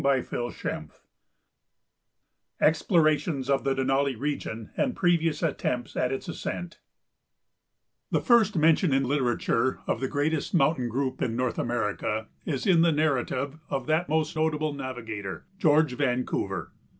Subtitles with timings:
[0.03, 0.89] CHAPTER VIII
[2.59, 6.79] EXPLORATIONS OF THE DENALI REGION AND PREVIOUS ATTEMPTS AT ITS ASCENT
[8.09, 12.81] The first mention in literature of the greatest mountain group in North America is in
[12.81, 16.71] the narrative of that most notable navigator, George Vancouver.